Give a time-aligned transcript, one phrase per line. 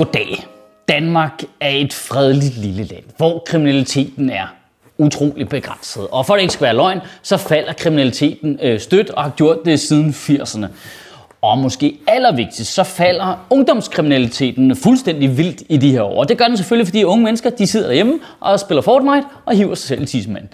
[0.00, 0.46] Goddag.
[0.88, 4.46] Danmark er et fredeligt lille land, hvor kriminaliteten er
[4.98, 6.06] utrolig begrænset.
[6.08, 9.30] Og for at det ikke skal være løgn, så falder kriminaliteten øh, stødt og har
[9.30, 10.66] gjort det siden 80'erne.
[11.42, 16.20] Og måske allervigtigst, så falder ungdomskriminaliteten fuldstændig vildt i de her år.
[16.20, 19.56] Og det gør den selvfølgelig, fordi unge mennesker de sidder derhjemme og spiller Fortnite og
[19.56, 20.50] hiver sig selv i tidsmanden.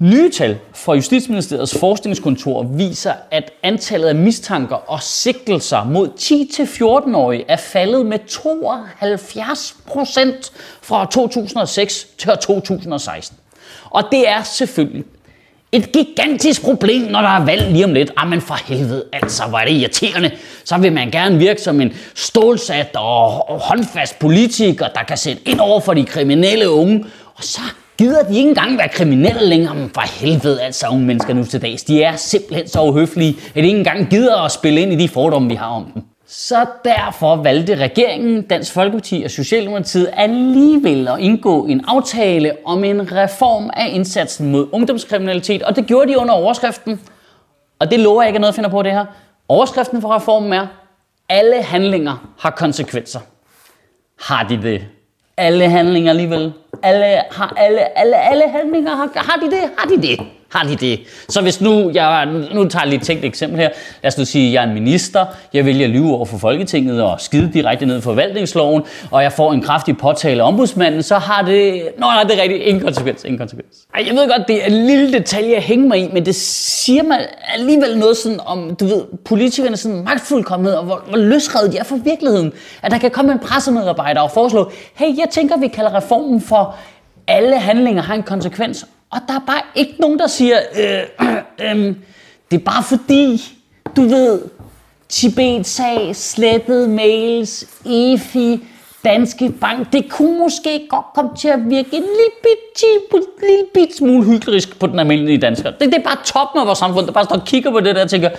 [0.00, 7.56] Nye tal fra Justitsministeriets forskningskontor viser, at antallet af mistanker og sigtelser mod 10-14-årige er
[7.56, 13.36] faldet med 72 procent fra 2006 til 2016.
[13.90, 15.04] Og det er selvfølgelig
[15.72, 18.10] et gigantisk problem, når der er valg lige om lidt.
[18.16, 20.30] Ah, men for helvede, altså, hvor er det irriterende.
[20.64, 25.60] Så vil man gerne virke som en stålsat og håndfast politiker, der kan sætte ind
[25.60, 27.04] over for de kriminelle unge.
[27.34, 27.60] Og så
[28.00, 29.74] gider de ikke engang være kriminelle længere.
[29.74, 31.84] Men for helvede, altså unge mennesker nu til dags.
[31.84, 35.08] De er simpelthen så uhøflige, at de ikke engang gider at spille ind i de
[35.08, 36.02] fordomme, vi har om dem.
[36.26, 43.12] Så derfor valgte regeringen, Dansk Folkeparti og Socialdemokratiet alligevel at indgå en aftale om en
[43.12, 47.00] reform af indsatsen mod ungdomskriminalitet, og det gjorde de under overskriften.
[47.78, 49.04] Og det lover jeg ikke at noget finder på det her.
[49.48, 50.66] Overskriften for reformen er,
[51.28, 53.20] alle handlinger har konsekvenser.
[54.20, 54.84] Har de det?
[55.36, 56.52] Alle handlinger alligevel?
[56.82, 59.70] Alle, har alle, alle, alle handlinger, har, har de det?
[59.76, 60.39] Har de det?
[60.50, 61.00] Har de det?
[61.28, 63.68] Så hvis nu, jeg, nu tager jeg lige et tænkt eksempel her.
[64.02, 66.38] Lad os nu sige, at jeg er en minister, jeg vælger at lyve over for
[66.38, 71.02] Folketinget og skide direkte ned i forvaltningsloven, og jeg får en kraftig påtale af ombudsmanden,
[71.02, 71.82] så har det...
[71.98, 72.62] Nå, nej, det er rigtigt.
[72.62, 73.24] Ingen konsekvens.
[73.24, 73.76] Ingen konsekvens.
[73.94, 76.34] Ej, jeg ved godt, det er en lille detalje, jeg hænger mig i, men det
[76.34, 77.18] siger mig
[77.54, 81.84] alligevel noget sådan om, du ved, politikerne sådan magtfuldkommenhed, og hvor, hvor løsredet de er
[81.84, 82.52] fra virkeligheden.
[82.82, 86.76] At der kan komme en pressemedarbejder og foreslå, hey, jeg tænker, vi kalder reformen for
[87.28, 91.76] alle handlinger har en konsekvens, og der er bare ikke nogen, der siger, øh, øh,
[91.76, 91.94] øh,
[92.50, 93.42] det er bare fordi,
[93.96, 94.42] du ved,
[95.08, 98.64] Tibet-sag, slettet mails, EFI,
[99.04, 102.84] Danske Bank, det kunne måske godt komme til at virke en lille bit,
[103.40, 105.70] lille bit smule hyggelig på den almindelige dansker.
[105.70, 107.96] Det, det er bare toppen af vores samfund, der bare står og kigger på det
[107.96, 108.30] der og tænker,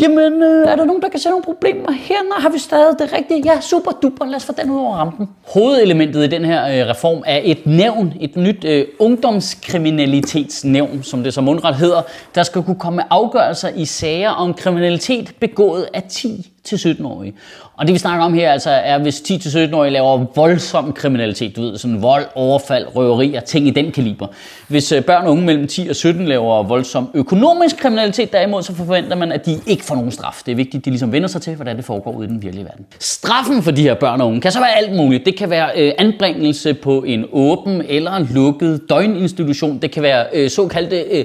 [0.00, 2.22] jamen, øh, er der nogen, der kan se nogle problemer her?
[2.22, 3.42] Nå, har vi stadig det rigtige?
[3.44, 5.28] Ja, super duper, lad os få den ud over rampen.
[5.54, 11.34] Hovedelementet i den her øh, reform er et nævn, et nyt øh, ungdomskriminalitetsnævn, som det
[11.34, 12.02] som mundret hedder,
[12.34, 17.34] der skal kunne komme med afgørelser i sager om kriminalitet begået af 10 til 17-årige.
[17.76, 21.78] Og det vi snakker om her altså er, hvis 10-17-årige laver voldsom kriminalitet, du ved,
[21.78, 24.26] sådan vold, overfald, røverier, ting i den kaliber.
[24.68, 28.74] Hvis øh, børn og unge mellem 10 og 17 laver voldsom økonomisk kriminalitet derimod, så
[28.74, 30.42] forventer man, at de ikke får nogen straf.
[30.46, 32.42] Det er vigtigt, at de ligesom vender sig til, hvordan det foregår ude i den
[32.42, 32.86] virkelige verden.
[32.98, 35.26] Straffen for de her børn og unge kan så være alt muligt.
[35.26, 39.78] Det kan være øh, anbringelse på en åben eller lukket døgninstitution.
[39.78, 41.24] Det kan være øh, såkaldte øh,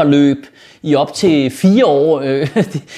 [0.00, 0.46] forløb
[0.82, 2.20] i op til fire år.
[2.20, 2.48] Øh,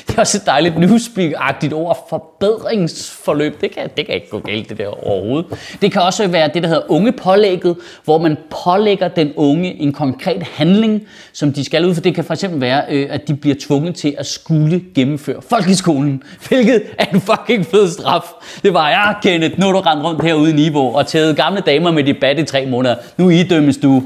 [0.06, 2.06] det er også et dejligt newspeak-agtigt ord.
[2.08, 5.46] Forbedringsforløb, det kan, det kan ikke gå galt det der overhovedet.
[5.82, 10.42] Det kan også være det, der hedder ungepålægget, hvor man pålægger den unge en konkret
[10.42, 11.02] handling,
[11.32, 12.00] som de skal ud for.
[12.00, 16.82] Det kan fx være, øh, at de bliver tvunget til at skulle gennemføre folkeskolen, hvilket
[16.98, 18.26] er en fucking fed straf.
[18.62, 21.62] Det var, jeg, Kenneth, nu er du rendt rundt herude i Niveau og taget gamle
[21.66, 22.94] damer med debat i tre måneder.
[23.16, 24.02] Nu idømmes du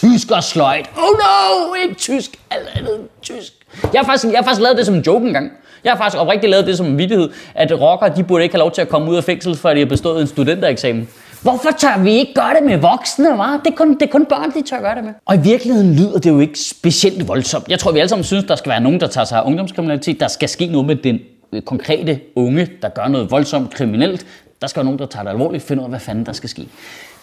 [0.00, 0.90] tysk og sløjt.
[0.96, 3.52] Oh no, ikke tysk, alt andet tysk.
[3.92, 5.52] Jeg har, faktisk, jeg har faktisk lavet det som en joke engang.
[5.84, 8.60] Jeg har faktisk oprigtigt lavet det som en vittighed, at rockere, de burde ikke have
[8.60, 11.08] lov til at komme ud af fængsel, før de har bestået en studentereksamen.
[11.42, 13.62] Hvorfor tør vi ikke gøre det med voksne, hva'?
[13.64, 15.12] Det er, kun, det er kun børn, de tør gøre det med.
[15.26, 17.68] Og i virkeligheden lyder det jo ikke specielt voldsomt.
[17.68, 20.20] Jeg tror, vi alle sammen synes, der skal være nogen, der tager sig af ungdomskriminalitet.
[20.20, 21.20] Der skal ske noget med den
[21.52, 24.26] øh, konkrete unge, der gør noget voldsomt kriminelt.
[24.60, 26.48] Der skal være nogen, der tager det alvorligt, finder ud af, hvad fanden der skal
[26.48, 26.68] ske.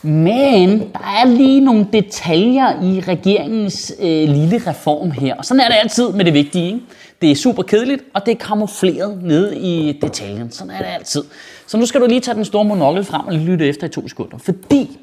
[0.05, 5.35] Men der er lige nogle detaljer i regeringens øh, lille reform her.
[5.35, 6.65] Og sådan er det altid med det vigtige.
[6.65, 6.79] Ikke?
[7.21, 10.51] Det er super kedeligt, og det er kamufleret nede i detaljen.
[10.51, 11.23] Sådan er det altid.
[11.67, 14.07] Så nu skal du lige tage den store monokkel frem og lytte efter i to
[14.07, 14.37] sekunder.
[14.37, 14.99] Fordi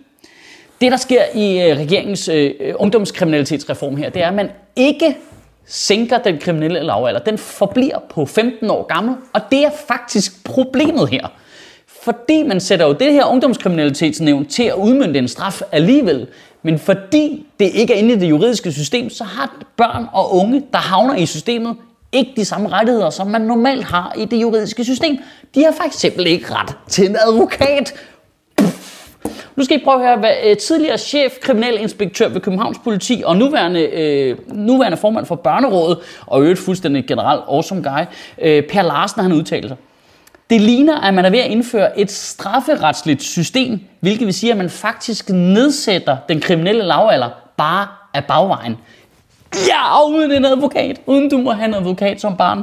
[0.80, 5.16] det, der sker i øh, regeringens øh, øh ungdomskriminalitetsreform her, det er, at man ikke
[5.66, 7.20] sænker den kriminelle lavalder.
[7.20, 11.28] Den forbliver på 15 år gammel, og det er faktisk problemet her.
[12.02, 16.26] Fordi man sætter jo det her ungdomskriminalitetsnævn til at udmynde en straf alligevel,
[16.62, 20.62] men fordi det ikke er inde i det juridiske system, så har børn og unge,
[20.72, 21.76] der havner i systemet,
[22.12, 25.18] ikke de samme rettigheder, som man normalt har i det juridiske system.
[25.54, 27.94] De har for eksempel ikke ret til en advokat.
[29.56, 33.36] Nu skal I prøve at høre, hvad øh, tidligere chef kriminalinspektør ved Københavns Politi og
[33.36, 38.04] nuværende, øh, nuværende formand for Børnerådet, og øvrigt fuldstændig generelt awesome guy,
[38.42, 39.76] øh, Per Larsen, han udtalte sig.
[40.50, 44.58] Det ligner, at man er ved at indføre et strafferetsligt system, hvilket vil sige, at
[44.58, 48.76] man faktisk nedsætter den kriminelle lavalder bare af bagvejen.
[49.68, 51.00] Ja, uden en advokat.
[51.06, 52.62] Uden du må have en advokat som barn.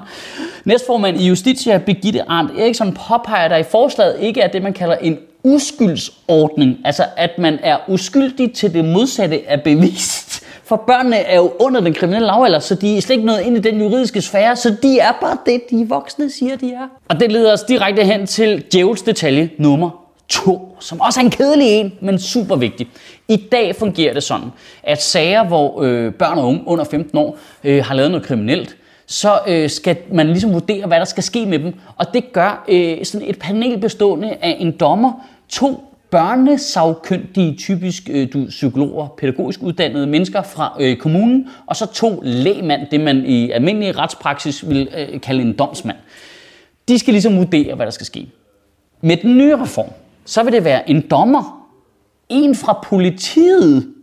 [0.66, 4.96] Næstformand i Justitia, Birgitte Arndt Eriksson, påpeger, der i forslaget ikke er det, man kalder
[4.96, 6.78] en uskyldsordning.
[6.86, 10.44] Altså, at man er uskyldig til det modsatte er bevist.
[10.68, 13.58] For børnene er jo under den kriminelle lavalder, så de er slet ikke noget ind
[13.58, 16.88] i den juridiske sfære, så de er bare det, de voksne siger, de er.
[17.10, 19.90] Og det leder os direkte hen til djævels detalje nummer
[20.30, 22.88] 2, som også er en kedelig en, men super vigtig.
[23.28, 24.50] I dag fungerer det sådan,
[24.84, 28.76] at sager, hvor øh, børn og unge under 15 år øh, har lavet noget kriminelt,
[29.06, 31.74] så øh, skal man ligesom vurdere, hvad der skal ske med dem.
[31.98, 35.12] Og det gør øh, sådan et panel bestående af en dommer,
[35.50, 42.22] to børnesagkyndige, typisk øh, du, psykologer, pædagogisk uddannede mennesker fra øh, kommunen, og så to
[42.24, 45.98] lægmand, det man i almindelig retspraksis vil øh, kalde en domsmand.
[46.88, 48.28] De skal ligesom vurdere, hvad der skal ske.
[49.02, 49.90] Med den nye reform,
[50.26, 51.68] så vil det være en dommer,
[52.30, 53.94] en fra politiet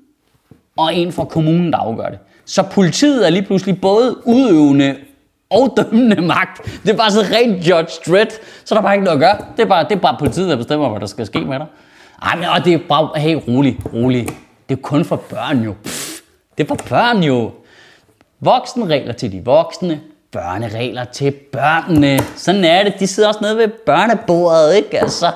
[0.76, 2.18] og en fra kommunen, der afgør det.
[2.44, 4.96] Så politiet er lige pludselig både udøvende
[5.50, 6.80] og dømmende magt.
[6.82, 8.30] Det er bare så rent Judge Dredd,
[8.64, 9.46] så der er bare ikke noget at gøre.
[9.56, 11.66] Det er bare, det er bare politiet, der bestemmer, hvad der skal ske med dig.
[12.24, 14.28] Ej, men og det er bare, hey, rolig, rolig.
[14.68, 15.74] Det er kun for børn jo.
[15.84, 16.20] Pff,
[16.58, 17.50] det er for børn jo.
[18.40, 20.00] Voksenregler til de voksne,
[20.32, 22.18] børneregler til børnene.
[22.36, 22.94] Sådan er det.
[23.00, 25.00] De sidder også nede ved børnebordet, ikke?
[25.00, 25.32] Altså,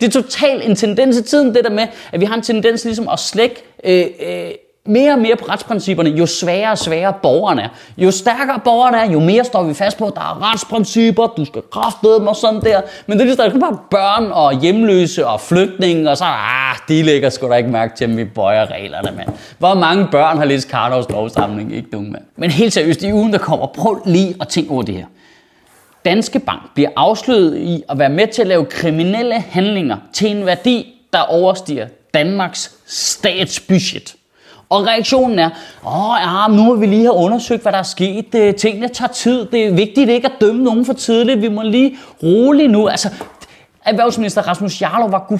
[0.00, 2.84] det er totalt en tendens i tiden, det der med, at vi har en tendens
[2.84, 4.50] ligesom at slække øh, øh,
[4.88, 7.68] mere og mere på retsprincipperne, jo sværere og sværere borgerne er.
[7.98, 11.44] Jo stærkere borgerne er, jo mere står vi fast på, at der er retsprincipper, du
[11.44, 12.80] skal kraftede dem og sådan der.
[13.06, 17.30] Men det er lige bare børn og hjemløse og flygtninge, og så ah, de lægger
[17.30, 19.28] sgu da ikke mærke til, at vi bøjer reglerne, mand.
[19.58, 22.24] Hvor mange børn har læst Karlovs lovsamling, ikke nogen mand.
[22.36, 25.06] Men helt seriøst, i ugen der kommer, prøv lige at tænke over det her.
[26.04, 30.46] Danske Bank bliver afsløret i at være med til at lave kriminelle handlinger til en
[30.46, 34.14] værdi, der overstiger Danmarks statsbudget.
[34.70, 35.50] Og reaktionen er,
[35.86, 38.34] åh ja, nu må vi lige have undersøgt, hvad der er sket.
[38.34, 39.46] Øh, tingene tager tid.
[39.46, 41.42] Det er vigtigt ikke at dømme nogen for tidligt.
[41.42, 42.88] Vi må lige roligt nu.
[42.88, 43.08] Altså,
[43.84, 45.38] erhvervsminister Rasmus Jarlov var gud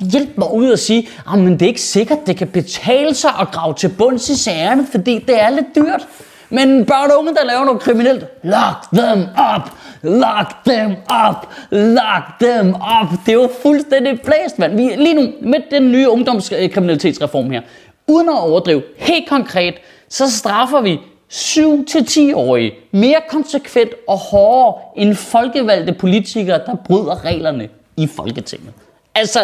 [0.00, 3.30] hjælp mig ud og sige, ah, at det er ikke sikkert, det kan betale sig
[3.40, 6.06] at grave til bunds i sagerne, fordi det er lidt dyrt.
[6.50, 9.70] Men børn og unge, der laver noget kriminelt, lock them up,
[10.02, 10.90] lock them
[11.28, 13.18] up, lock them up.
[13.26, 14.76] Det er jo fuldstændig blæst, mand.
[14.76, 17.60] Vi, lige nu, med den nye ungdomskriminalitetsreform her,
[18.08, 19.74] uden at overdrive, helt konkret,
[20.08, 20.98] så straffer vi
[21.32, 28.72] 7-10-årige mere konsekvent og hårdere end folkevalgte politikere, der bryder reglerne i Folketinget.
[29.14, 29.40] Altså,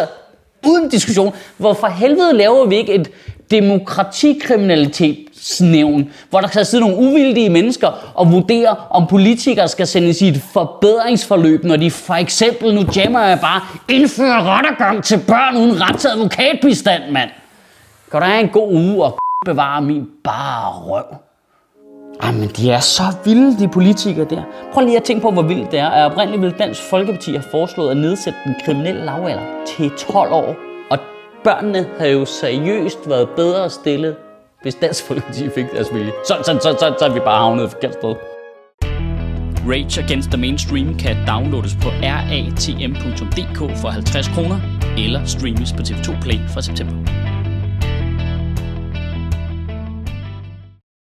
[0.67, 3.11] uden diskussion, hvorfor helvede laver vi ikke et
[3.51, 10.27] demokratikriminalitetsnævn, hvor der kan sidde nogle uvildige mennesker og vurdere, om politikere skal sendes i
[10.27, 15.81] et forbedringsforløb, når de for eksempel, nu jammer jeg bare, indfører rettergang til børn uden
[15.81, 17.29] retsadvokatbistand, mand.
[18.11, 21.03] Kan du have en god uge og bevare min bare røv?
[22.23, 24.43] Jamen, de er så vilde, de politikere der.
[24.73, 25.89] Prøv lige at tænke på, hvor vildt det er.
[25.89, 30.55] At oprindeligt ville Dansk Folkeparti have foreslået at nedsætte den kriminelle lavalder til 12 år.
[30.91, 30.97] Og
[31.43, 34.15] børnene havde jo seriøst været bedre stillet,
[34.61, 36.11] hvis Dansk Folkeparti fik deres vilje.
[36.25, 38.15] Så, så, så, så, så er vi bare havnet et forkert sted.
[39.67, 44.59] Rage Against the Mainstream kan downloades på ratm.dk for 50 kroner,
[44.97, 47.30] eller streames på TV2 Play fra september.